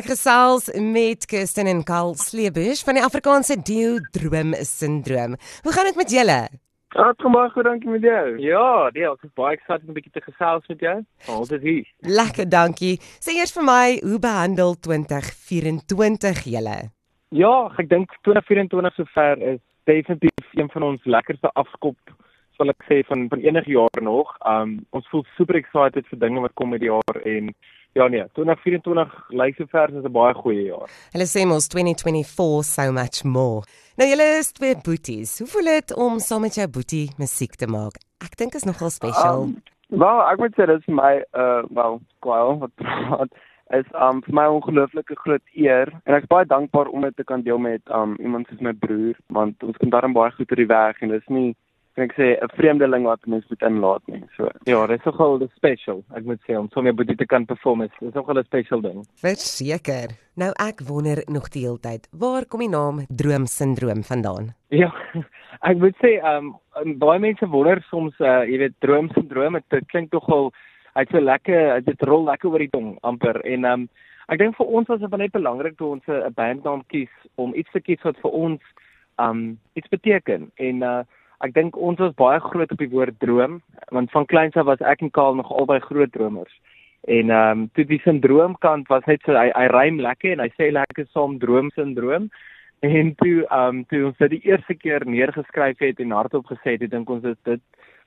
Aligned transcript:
Ek 0.00 0.06
gesels 0.08 0.70
met 0.80 1.26
Kirsten 1.28 1.68
en 1.68 1.82
Karl 1.84 2.14
Sleebush 2.16 2.80
van 2.86 2.96
die 2.96 3.02
Afrikaanse 3.04 3.58
Deo 3.60 3.98
Droom 4.14 4.54
Sindroom. 4.64 5.34
Hoe 5.66 5.72
gaan 5.76 5.88
dit 5.90 5.98
met 5.98 6.12
julle? 6.14 6.36
Ja, 6.94 7.10
kom 7.20 7.34
maar 7.36 7.50
goed, 7.52 7.66
dankie 7.68 7.90
met 7.90 8.06
jou. 8.06 8.38
Ja, 8.40 8.88
nee, 8.94 9.04
ek 9.04 9.26
is 9.28 9.34
baie 9.36 9.58
excited 9.58 9.84
om 9.84 9.90
'n 9.92 9.98
bietjie 9.98 10.14
te 10.14 10.22
gesels 10.24 10.64
met 10.72 10.80
jou. 10.80 10.96
Is 11.26 11.60
hier. 11.60 11.84
Lekker, 12.00 12.48
dankie. 12.48 12.96
Sê 13.20 13.36
eers 13.36 13.52
vir 13.52 13.64
my, 13.64 14.00
hoe 14.00 14.18
behandel 14.18 14.72
2024 14.80 16.44
julle? 16.44 16.78
Ja, 17.28 17.68
ek 17.76 17.88
dink 17.88 18.08
2024 18.22 18.94
sover 18.94 19.36
is 19.52 19.60
definitief 19.84 20.46
een 20.54 20.70
van 20.72 20.82
ons 20.82 21.04
lekkerste 21.04 21.50
afskop 21.52 21.98
sal 22.56 22.72
ek 22.72 22.84
sê 22.88 23.02
van 23.08 23.28
van 23.28 23.40
enige 23.40 23.72
jaar 23.72 24.02
nog. 24.04 24.32
Um 24.44 24.80
ons 24.96 25.08
voel 25.08 25.24
super 25.36 25.56
excited 25.56 26.08
vir 26.08 26.18
dinge 26.18 26.40
wat 26.40 26.54
kom 26.54 26.72
met 26.72 26.80
die 26.80 26.88
jaar 26.88 27.20
en 27.24 27.54
Ja 27.98 28.06
nee, 28.06 28.24
2024 28.32 29.14
lyk 29.28 29.56
sover 29.58 29.90
as 29.96 30.04
'n 30.04 30.12
baie 30.12 30.34
goeie 30.34 30.64
jaar. 30.70 30.90
Hulle 31.12 31.26
sê 31.26 31.46
mos 31.46 31.66
2024 31.68 32.64
so 32.64 32.92
much 32.92 33.24
more. 33.24 33.66
Nou 33.96 34.08
julle 34.08 34.38
is 34.38 34.52
twee 34.52 34.76
boeties. 34.84 35.38
Hoe 35.38 35.48
voel 35.48 35.64
dit 35.64 35.96
om 35.96 36.18
saam 36.18 36.40
met 36.40 36.54
jou 36.54 36.68
boetie 36.68 37.10
musiek 37.18 37.54
te 37.54 37.66
maak? 37.66 37.98
Ek 38.22 38.36
dink 38.36 38.54
is 38.54 38.64
nogal 38.64 38.90
special. 38.90 39.42
Um, 39.42 39.62
wel, 39.88 40.22
ek 40.32 40.38
moet 40.38 40.54
sê 40.54 40.66
dit 40.66 40.78
is 40.78 40.86
my 40.86 41.24
uh 41.34 41.62
wel, 41.70 42.00
kwaal 42.20 42.58
wat 42.58 42.70
wat 43.10 43.32
is 43.70 43.86
um 43.94 44.22
vir 44.22 44.34
my 44.34 44.46
ongelooflike 44.50 45.16
groot 45.22 45.42
eer 45.54 45.90
en 46.04 46.14
ek 46.14 46.24
is 46.26 46.32
baie 46.32 46.46
dankbaar 46.46 46.90
om 46.90 47.06
dit 47.06 47.16
te 47.16 47.24
kan 47.24 47.42
deel 47.46 47.58
met 47.58 47.82
um 47.94 48.16
iemand 48.18 48.48
soos 48.50 48.62
my 48.66 48.72
broer 48.72 49.18
want 49.36 49.62
ons 49.66 49.78
kom 49.82 49.90
daarin 49.90 50.16
baie 50.16 50.30
goed 50.34 50.50
oor 50.50 50.62
die 50.62 50.70
weg 50.70 51.02
en 51.02 51.14
dit 51.14 51.22
is 51.22 51.34
nie 51.36 51.50
ek 52.00 52.14
sê 52.16 52.26
'n 52.40 52.48
vreemdeling 52.56 53.04
wat 53.04 53.26
mens 53.26 53.44
moet 53.48 53.62
inlaat 53.62 54.02
nie. 54.06 54.22
So 54.36 54.48
ja, 54.64 54.86
dit 54.86 54.98
is 54.98 55.04
nogal 55.04 55.38
'n 55.40 55.50
special. 55.56 56.02
Ek 56.16 56.24
moet 56.24 56.40
sê 56.46 56.58
om 56.58 56.68
so 56.72 56.80
'n 56.80 56.96
boetie 56.96 57.16
te 57.16 57.26
kan 57.26 57.46
perform 57.46 57.82
is, 57.82 57.90
is 58.00 58.14
nogal 58.14 58.38
'n 58.38 58.44
special 58.44 58.80
ding. 58.80 59.06
Verseker. 59.14 60.10
Nou 60.36 60.52
ek 60.58 60.80
wonder 60.88 61.22
nog 61.26 61.48
die 61.50 61.66
hele 61.66 61.78
tyd, 61.78 62.08
waar 62.12 62.46
kom 62.46 62.60
die 62.60 62.68
naam 62.68 63.06
droom 63.08 63.46
sindroom 63.46 64.02
vandaan? 64.02 64.54
Ja. 64.68 64.92
Ek 65.68 65.76
moet 65.76 65.96
sê 66.00 66.16
um 66.24 66.56
baie 66.98 67.18
mense 67.18 67.46
wonder 67.46 67.82
soms 67.90 68.14
uh 68.20 68.44
jy 68.48 68.58
weet 68.58 68.74
droom 68.80 69.10
sindroom, 69.12 69.58
dit 69.68 69.88
klink 69.88 70.12
nogal 70.12 70.52
hy't 70.94 71.10
so 71.10 71.20
lekker, 71.20 71.80
dit 71.84 72.02
rol 72.02 72.24
lekker 72.24 72.50
oor 72.50 72.58
die 72.58 72.70
tong 72.72 72.98
amper 73.02 73.40
en 73.44 73.64
um 73.64 73.88
ek 74.28 74.38
dink 74.38 74.56
vir 74.56 74.66
ons 74.66 74.88
was 74.88 75.00
dit 75.00 75.16
net 75.18 75.32
belangrik 75.32 75.76
toe 75.76 75.90
ons 75.96 76.06
'n 76.08 76.32
bandnaam 76.34 76.82
kies 76.88 77.12
om 77.36 77.54
iets 77.54 77.70
te 77.72 77.80
kies 77.80 78.02
wat 78.02 78.16
vir 78.22 78.30
ons 78.30 78.60
um 79.18 79.58
iets 79.74 79.88
beteken 79.88 80.50
en 80.56 80.82
uh 80.82 81.02
Ek 81.40 81.54
dink 81.56 81.76
ons 81.76 81.98
was 81.98 82.12
baie 82.20 82.40
groot 82.44 82.72
op 82.72 82.78
die 82.82 82.90
woord 82.92 83.16
droom, 83.24 83.60
want 83.96 84.10
van 84.12 84.26
kleins 84.28 84.56
af 84.60 84.66
was 84.68 84.82
ek 84.84 85.00
en 85.00 85.10
Kaal 85.10 85.38
nog 85.38 85.52
albei 85.52 85.78
groot 85.80 86.12
dromers. 86.12 86.52
En 87.08 87.30
ehm 87.30 87.50
um, 87.50 87.68
toe 87.72 87.84
die 87.88 88.00
sindroomkant 88.04 88.88
was 88.92 89.06
net 89.08 89.22
so 89.24 89.32
hy 89.32 89.48
hy 89.56 89.66
rym 89.72 90.00
lekker 90.04 90.34
en 90.34 90.42
hy 90.44 90.50
sê 90.52 90.68
lekker 90.76 91.06
saam 91.08 91.38
droom 91.40 91.70
sindroom. 91.76 92.28
En 92.84 93.14
toe 93.22 93.46
ehm 93.46 93.80
um, 93.80 93.84
toe 93.88 94.04
ons 94.10 94.18
dit 94.20 94.34
die 94.36 94.42
eerste 94.52 94.76
keer 94.76 95.06
neergeskryf 95.06 95.80
het 95.80 96.00
en 96.00 96.12
hardop 96.16 96.52
gesê 96.52 96.76
het, 96.76 96.90
dink 96.90 97.10
ons 97.10 97.24
is 97.24 97.40
dit 97.48 97.62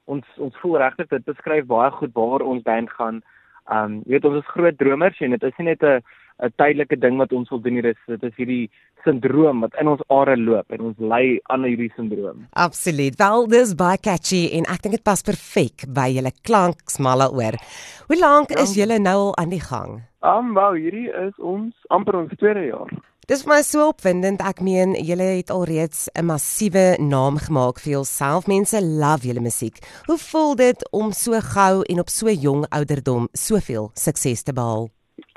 ons 0.06 0.38
ons 0.38 0.60
voel 0.62 0.78
regtig 0.84 1.10
dit 1.10 1.26
beskryf 1.26 1.66
baie 1.66 1.90
goed 1.98 2.14
waar 2.14 2.46
ons 2.46 2.62
band 2.70 2.90
gaan. 3.00 3.24
Ehm 3.66 3.98
um, 3.98 4.02
jy 4.06 4.20
weet 4.20 4.30
ons 4.30 4.42
is 4.44 4.54
groot 4.54 4.78
dromers 4.78 5.22
en 5.26 5.34
dit 5.34 5.44
is 5.50 5.58
nie 5.58 5.72
net 5.72 5.84
'n 5.84 6.02
'n 6.40 6.54
tydelike 6.58 7.00
ding 7.00 7.18
wat 7.18 7.34
ons 7.34 7.50
wil 7.50 7.62
doen 7.62 7.74
hier 7.74 7.86
is 7.86 8.02
dit 8.08 8.24
is 8.24 8.36
hierdie 8.38 8.70
sindroom 9.04 9.62
wat 9.62 9.76
in 9.82 9.88
ons 9.92 10.02
are 10.10 10.36
loop 10.38 10.72
en 10.72 10.82
ons 10.90 10.98
ly 11.00 11.40
aan 11.52 11.68
hierdie 11.68 11.92
sindroom. 11.96 12.48
Absoluut. 12.54 13.16
Wel, 13.20 13.48
dis 13.48 13.76
baie 13.76 13.98
catchy 13.98 14.44
en 14.58 14.68
ek 14.72 14.84
dink 14.84 14.98
dit 14.98 15.04
pas 15.04 15.22
perfek 15.22 15.88
by 15.88 16.10
julle 16.16 16.32
klanksmalle 16.48 17.30
oor. 17.32 17.60
Hoe 18.08 18.20
lank 18.20 18.54
ja. 18.56 18.64
is 18.64 18.76
julle 18.80 19.00
nou 19.00 19.18
al 19.30 19.36
aan 19.38 19.54
die 19.54 19.64
gang? 19.64 20.02
Um, 20.24 20.54
wel, 20.56 20.80
hierdie 20.80 21.10
is 21.28 21.36
ons 21.40 21.76
amper 21.90 22.16
ons 22.16 22.32
tweede 22.40 22.70
jaar. 22.70 22.92
Dis 23.28 23.46
vir 23.46 23.54
my 23.54 23.62
so 23.64 23.86
opwindend. 23.88 24.42
Ek 24.44 24.60
meen, 24.60 24.98
julle 25.00 25.30
het 25.38 25.52
alreeds 25.52 26.10
'n 26.12 26.26
massiewe 26.28 26.98
naam 27.00 27.38
gemaak 27.40 27.80
vir 27.80 27.92
jouself. 27.92 28.48
Mense 28.48 28.82
love 28.82 29.28
julle 29.28 29.40
musiek. 29.40 29.80
Hoe 30.08 30.18
voel 30.18 30.56
dit 30.56 30.92
om 30.92 31.12
so 31.12 31.40
gou 31.40 31.84
en 31.84 32.00
op 32.00 32.10
so 32.10 32.28
jong 32.28 32.66
ouderdom 32.70 33.30
soveel 33.32 33.92
sukses 33.94 34.44
te 34.44 34.54
behaal? 34.54 34.90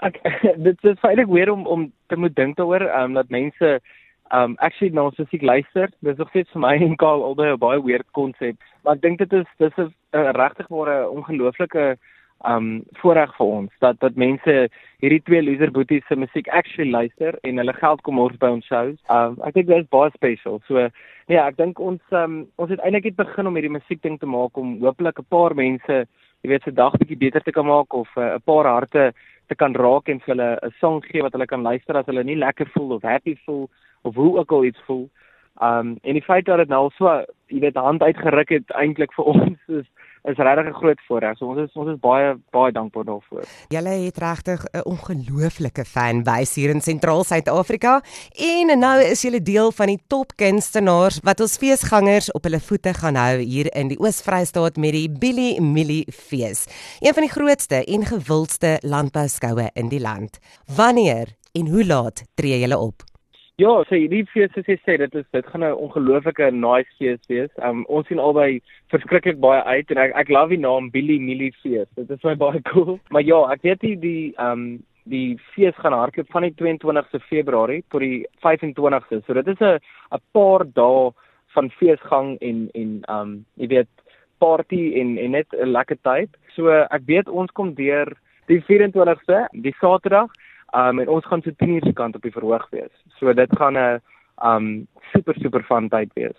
Ek 0.06 0.18
dit 0.68 0.84
is 0.90 0.98
feitelik 1.04 1.30
weer 1.32 1.52
om 1.52 1.66
om 1.66 1.86
te 2.08 2.16
moet 2.16 2.34
dink 2.36 2.56
daaroor 2.56 2.86
um 3.02 3.14
dat 3.18 3.30
mense 3.30 3.78
um 4.34 4.56
actually 4.58 4.94
nou 4.94 5.06
as 5.08 5.32
ek 5.38 5.42
luister 5.42 5.90
dis 6.00 6.18
nog 6.18 6.28
steeds 6.30 6.52
vir 6.54 6.64
my 6.66 6.74
en 6.88 6.96
Kaal 6.96 7.24
albei 7.24 7.52
'n 7.52 7.62
baie 7.62 7.82
weird 7.82 8.10
konsep 8.12 8.56
maar 8.84 8.96
ek 8.96 9.02
dink 9.02 9.18
dit 9.18 9.32
is 9.32 9.48
dis 9.58 9.78
'n 9.78 10.36
regtig 10.42 10.68
ware 10.68 11.08
ongelooflike 11.10 11.96
um 12.44 12.84
voorreg 13.00 13.32
vir 13.36 13.46
ons 13.46 13.72
dat 13.80 13.98
dat 14.00 14.16
mense 14.16 14.54
hierdie 15.00 15.22
twee 15.24 15.42
loser 15.42 15.70
boeties 15.72 16.04
se 16.08 16.16
musiek 16.16 16.48
actually 16.48 16.90
luister 16.90 17.38
en 17.42 17.58
hulle 17.58 17.72
geld 17.72 18.02
kom 18.02 18.18
ons 18.18 18.36
by 18.38 18.50
ons 18.58 18.66
shows. 18.66 18.98
Um 19.08 19.38
ek 19.46 19.54
dink 19.54 19.68
dit 19.68 19.78
is 19.78 19.88
baie 19.90 20.10
special. 20.14 20.60
So 20.68 20.88
ja, 21.28 21.46
ek 21.46 21.56
dink 21.56 21.80
ons 21.80 22.02
um 22.12 22.46
ons 22.56 22.70
het 22.70 22.80
eintlik 22.80 23.04
net 23.10 23.16
begin 23.16 23.46
om 23.46 23.56
hierdie 23.56 23.76
musiek 23.78 24.02
ding 24.02 24.18
te 24.20 24.26
maak 24.26 24.56
om 24.56 24.78
hopelik 24.84 25.18
'n 25.18 25.30
paar 25.30 25.54
mense, 25.54 26.04
jy 26.42 26.50
weet, 26.50 26.62
se 26.62 26.70
dag 26.70 26.92
bietjie 27.00 27.18
beter 27.24 27.42
te 27.42 27.52
kan 27.52 27.66
maak 27.66 27.94
of 27.94 28.08
'n 28.16 28.20
uh, 28.20 28.38
paar 28.44 28.66
harte 28.66 29.12
te 29.46 29.54
kan 29.54 29.74
raak 29.74 30.08
en 30.08 30.20
vir 30.20 30.34
hulle 30.34 30.58
'n 30.62 30.74
song 30.80 31.02
gee 31.04 31.22
wat 31.22 31.32
hulle 31.32 31.46
kan 31.46 31.62
luister 31.62 31.96
as 31.96 32.06
hulle 32.06 32.24
nie 32.24 32.36
lekker 32.36 32.68
voel 32.74 32.92
of 32.92 33.02
happy 33.02 33.36
voel 33.44 33.68
of 34.02 34.14
hoe 34.14 34.38
ook 34.38 34.52
al 34.52 34.64
iets 34.64 34.82
voel. 34.86 35.08
Um 35.62 35.98
en 36.02 36.12
die 36.12 36.22
feit 36.22 36.44
dat 36.44 36.58
dit 36.58 36.68
nou 36.68 36.90
so, 36.96 37.24
jy 37.48 37.60
weet, 37.60 37.76
hand 37.76 38.02
uitgeruk 38.02 38.48
het 38.48 38.74
eintlik 38.74 39.12
vir 39.16 39.32
ons 39.34 39.58
is 39.80 39.86
is 40.26 40.38
regtig 40.42 40.66
'n 40.66 40.80
groot 40.80 41.00
voorreg. 41.06 41.36
So 41.38 41.46
ons 41.46 41.58
is 41.58 41.76
ons 41.76 41.88
is 41.88 42.00
baie 42.00 42.34
baie 42.50 42.72
dankbaar 42.72 43.04
daarvoor. 43.04 43.44
Julle 43.68 43.94
het 44.06 44.18
regtig 44.18 44.64
'n 44.72 44.82
ongelooflike 44.82 45.84
fanbase 45.84 46.60
hier 46.60 46.70
in 46.70 46.80
Sentraal 46.80 47.24
Suid-Afrika 47.24 48.02
en 48.34 48.78
nou 48.78 49.00
is 49.00 49.22
julle 49.22 49.42
deel 49.42 49.72
van 49.72 49.86
die 49.86 50.02
top 50.06 50.32
kunstenaars 50.36 51.20
wat 51.22 51.40
ons 51.40 51.56
feesgangers 51.56 52.32
op 52.32 52.42
hulle 52.42 52.60
voete 52.60 52.94
gaan 52.94 53.14
hou 53.14 53.38
hier 53.38 53.74
in 53.74 53.88
die 53.88 53.98
Oos-Vrystaat 53.98 54.76
met 54.76 54.92
die 54.92 55.10
Billy 55.10 55.60
Millie 55.60 56.06
Fees. 56.12 56.66
Een 57.00 57.14
van 57.14 57.22
die 57.22 57.32
grootste 57.32 57.84
en 57.84 58.04
gewildste 58.04 58.78
landbouskoue 58.80 59.70
in 59.74 59.88
die 59.88 60.00
land. 60.00 60.38
Wanneer 60.76 61.26
en 61.52 61.66
hoe 61.68 61.86
laat 61.86 62.24
tree 62.34 62.58
julle 62.58 62.78
op? 62.78 63.15
Ja, 63.56 63.70
so 63.88 63.96
hierdie 63.96 64.26
fees 64.28 64.50
soos 64.52 64.66
jy 64.68 64.74
sê, 64.82 64.94
dit 65.00 65.14
is 65.16 65.24
dit 65.32 65.46
gaan 65.48 65.62
'n 65.64 65.78
ongelooflike 65.84 66.50
nice 66.52 66.90
fees 66.98 67.20
wees. 67.28 67.48
Um 67.68 67.86
ons 67.88 68.06
sien 68.06 68.18
albei 68.20 68.60
verskriklik 68.92 69.38
baie 69.40 69.62
uit 69.64 69.90
en 69.90 69.98
ek 70.02 70.12
ek 70.22 70.28
love 70.28 70.50
die 70.52 70.60
naam 70.60 70.90
Billy 70.90 71.16
Millie 71.18 71.54
fees. 71.62 71.88
Dit 71.96 72.10
is 72.10 72.24
my 72.24 72.34
baie 72.44 72.60
cool. 72.68 73.00
Maar 73.08 73.22
ja, 73.22 73.38
ek 73.54 73.62
weet 73.62 73.80
die 73.80 73.96
die 73.96 74.34
um 74.36 74.84
die 75.04 75.38
fees 75.54 75.74
gaan 75.76 75.96
hardloop 75.96 76.28
van 76.32 76.42
die 76.42 76.52
22ste 76.52 77.22
Februarie 77.30 77.82
tot 77.88 78.00
die 78.00 78.26
25ste. 78.44 79.22
So 79.24 79.32
dit 79.32 79.48
is 79.48 79.60
'n 79.60 79.80
'n 80.12 80.20
paar 80.34 80.66
dae 80.74 81.12
van 81.54 81.70
feesgang 81.80 82.36
en 82.42 82.68
en 82.74 83.04
um 83.08 83.46
jy 83.56 83.68
weet 83.68 83.92
party 84.38 85.00
en 85.00 85.16
en 85.16 85.30
net 85.30 85.48
'n 85.54 85.72
lekker 85.72 85.96
tyd. 86.02 86.28
So 86.56 86.68
ek 86.68 87.06
weet 87.06 87.28
ons 87.28 87.50
kom 87.52 87.72
deur 87.74 88.12
die 88.48 88.60
24ste, 88.60 89.48
die 89.52 89.74
Saterdag 89.80 90.28
Um 90.74 90.98
en 90.98 91.08
ons 91.08 91.24
gaan 91.24 91.42
so 91.42 91.50
10 91.50 91.68
uur 91.68 91.84
se 91.84 91.92
kant 91.92 92.16
op 92.16 92.22
die 92.22 92.32
verhoog 92.32 92.68
wees. 92.70 92.92
So 93.18 93.32
dit 93.32 93.56
gaan 93.58 93.76
'n 93.76 94.00
um 94.42 94.86
super 95.12 95.34
super 95.40 95.62
fun 95.62 95.88
tyd 95.88 96.10
wees. 96.14 96.36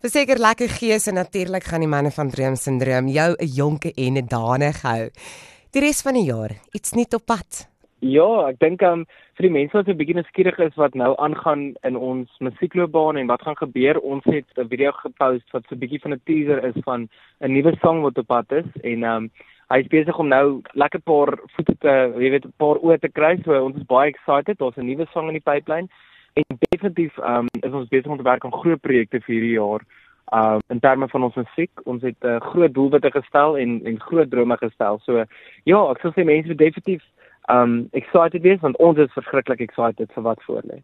Verseker 0.00 0.38
lekker 0.38 0.68
gees 0.68 1.06
en 1.06 1.14
natuurlik 1.14 1.64
gaan 1.64 1.80
die 1.80 1.88
manne 1.88 2.10
van 2.10 2.30
Dream 2.30 2.56
Syndroom 2.56 3.08
jou 3.08 3.34
'n 3.38 3.46
jonke 3.46 3.92
en 3.96 4.16
'n 4.18 4.26
danig 4.26 4.82
hou. 4.82 5.10
Die 5.72 5.80
res 5.80 6.02
van 6.02 6.14
die 6.14 6.26
jaar, 6.26 6.50
iets 6.72 6.92
nie 6.92 7.06
op 7.14 7.26
pad. 7.26 7.70
Ja, 8.00 8.48
ek 8.48 8.58
dink 8.58 8.82
um 8.82 9.04
vir 9.36 9.44
die 9.44 9.52
mense 9.52 9.76
wat 9.76 9.84
so 9.84 9.92
'n 9.92 9.96
bietjie 10.00 10.16
nuuskierig 10.16 10.58
is 10.58 10.76
wat 10.76 10.94
nou 10.94 11.14
aangaan 11.18 11.74
in 11.84 11.96
ons 11.96 12.28
musiekloopbaan 12.40 13.16
en 13.16 13.26
wat 13.26 13.42
gaan 13.42 13.56
gebeur, 13.56 14.00
ons 14.00 14.24
het 14.24 14.46
'n 14.56 14.68
video 14.68 14.90
gepost 14.92 15.52
wat 15.52 15.64
so 15.68 15.74
'n 15.74 15.78
bietjie 15.78 16.00
van 16.00 16.12
'n 16.12 16.20
teaser 16.24 16.64
is 16.64 16.82
van 16.84 17.08
'n 17.40 17.52
nuwe 17.52 17.76
song 17.82 18.00
wat 18.00 18.18
op 18.18 18.26
pad 18.26 18.52
is 18.52 18.66
en 18.82 19.02
um 19.04 19.30
hy's 19.70 19.88
besig 19.88 20.18
om 20.18 20.28
nou 20.28 20.60
lekker 20.74 21.02
paar 21.06 21.36
voete 21.54 21.76
te, 21.78 21.94
jy 22.18 22.30
weet, 22.34 22.46
'n 22.46 22.54
paar 22.58 22.78
oë 22.82 23.00
te 23.00 23.08
kry. 23.08 23.38
So 23.44 23.54
ons 23.54 23.76
is 23.76 23.86
baie 23.86 24.10
excited. 24.10 24.58
Daar's 24.58 24.76
'n 24.76 24.86
nuwe 24.86 25.06
song 25.12 25.28
in 25.28 25.38
die 25.38 25.48
pipeline 25.50 25.88
en 26.34 26.58
definitief 26.70 27.18
um 27.18 27.48
is 27.62 27.72
ons 27.72 27.88
besig 27.88 28.10
om 28.10 28.16
te 28.16 28.22
werk 28.22 28.44
aan 28.44 28.52
groot 28.62 28.80
projekte 28.80 29.20
vir 29.20 29.34
hierdie 29.34 29.58
jaar. 29.58 29.82
Um 30.32 30.60
in 30.68 30.80
terme 30.80 31.08
van 31.08 31.22
ons 31.22 31.34
musiek, 31.34 31.70
ons 31.84 32.02
het 32.02 32.16
'n 32.22 32.26
uh, 32.26 32.40
groot 32.40 32.74
doelwitte 32.74 33.10
gestel 33.10 33.58
en 33.58 33.80
en 33.84 34.00
groot 34.00 34.30
drome 34.30 34.56
gestel. 34.56 34.98
So 34.98 35.24
ja, 35.64 35.90
ek 35.90 36.00
sal 36.00 36.12
sê 36.12 36.24
mense 36.24 36.48
moet 36.48 36.58
definitief 36.58 37.02
um 37.48 37.88
excited 37.92 38.42
wees 38.42 38.60
want 38.60 38.76
ons 38.76 38.98
is 38.98 39.12
verskriklik 39.12 39.60
excited 39.60 40.12
vir 40.12 40.22
wat 40.22 40.42
voor 40.42 40.62
lê. 40.62 40.78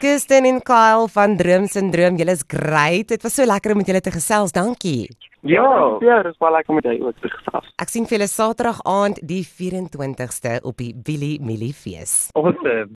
Kirsten 0.01 0.43
en 0.51 0.59
Kyle 0.67 1.07
van 1.15 1.31
Drums 1.39 1.73
en 1.79 1.87
Droom, 1.95 2.19
julle 2.19 2.35
is 2.35 2.43
great. 2.47 3.07
Dit 3.13 3.23
was 3.23 3.35
so 3.39 3.43
lekker 3.47 3.71
om 3.71 3.77
met 3.81 3.87
julle 3.87 4.03
te 4.03 4.11
gesels. 4.11 4.51
Dankie. 4.51 5.07
Ja, 5.47 5.97
ja, 6.01 6.23
dis 6.25 6.35
baie 6.41 6.51
lekker 6.51 6.75
met 6.75 6.87
jou 6.89 6.95
ook 7.07 7.19
te 7.21 7.29
gesels. 7.31 7.67
Ek 7.79 7.91
sien 7.93 8.07
vir 8.09 8.17
julle 8.17 8.27
Saterdag 8.31 8.79
aand 8.89 9.21
die 9.29 9.43
24ste 9.45 10.57
op 10.67 10.81
die 10.81 10.91
Willie 11.07 11.37
Millie 11.39 11.75
fees. 11.77 12.33
Awesome. 12.33 12.85